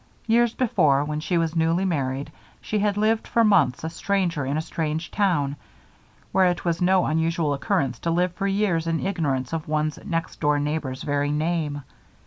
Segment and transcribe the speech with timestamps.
[0.25, 4.57] Years before, when she was newly married, she had lived for months a stranger in
[4.57, 5.55] a strange town,
[6.31, 10.39] where it was no unusual occurrence to live for years in ignorance of one's next
[10.39, 11.83] door neighbor's very name.